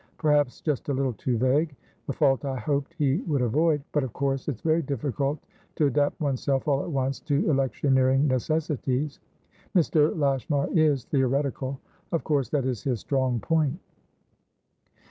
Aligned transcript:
Perhaps 0.17 0.61
just 0.61 0.89
a 0.89 0.93
little 0.95 1.13
too 1.13 1.37
vague: 1.37 1.75
the 2.07 2.13
fault 2.13 2.43
I 2.43 2.55
hoped 2.57 2.95
he 2.95 3.17
would 3.27 3.43
avoid. 3.43 3.83
But 3.91 4.03
of 4.03 4.13
course 4.13 4.47
it's 4.49 4.61
very 4.63 4.81
difficult 4.81 5.37
to 5.75 5.85
adapt 5.85 6.19
oneself 6.19 6.67
all 6.67 6.81
at 6.81 6.89
once 6.89 7.19
to 7.19 7.47
electioneering 7.47 8.25
necessities. 8.27 9.19
Mr. 9.75 10.17
Lashmar 10.17 10.69
is 10.73 11.03
theoretical; 11.05 11.79
of 12.11 12.23
course 12.23 12.49
that 12.49 12.65
is 12.65 12.81
his 12.81 12.99
strong 12.99 13.39
point." 13.41 13.77